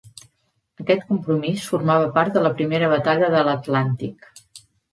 Aquest 0.83 1.05
compromís 1.09 1.67
formava 1.75 2.09
part 2.17 2.35
de 2.39 2.45
la 2.47 2.53
primera 2.57 2.91
batalla 2.97 3.31
de 3.37 3.47
l'Atlàntic. 3.51 4.31